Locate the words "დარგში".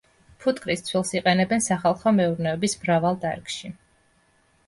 3.27-3.73